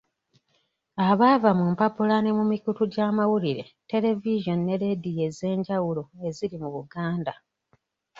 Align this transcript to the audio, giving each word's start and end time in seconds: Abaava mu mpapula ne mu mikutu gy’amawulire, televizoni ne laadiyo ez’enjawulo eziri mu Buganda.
Abaava 1.09 1.49
mu 1.57 1.65
mpapula 1.73 2.15
ne 2.21 2.31
mu 2.37 2.43
mikutu 2.51 2.83
gy’amawulire, 2.93 3.63
televizoni 3.91 4.63
ne 4.65 4.75
laadiyo 4.81 5.21
ez’enjawulo 5.29 6.03
eziri 6.27 6.55
mu 6.63 6.69
Buganda. 6.75 7.33